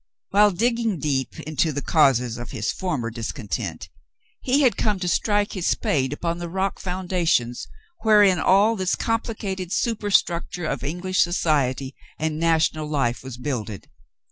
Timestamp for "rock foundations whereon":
6.49-8.39